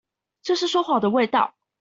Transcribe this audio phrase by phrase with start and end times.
[0.41, 1.53] 這是說謊的味道